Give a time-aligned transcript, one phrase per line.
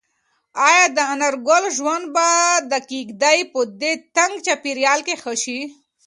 [0.67, 2.27] ایا د انارګل ژوند به
[2.71, 5.59] د کيږدۍ په دې تنګ چاپېریال کې ښه شي؟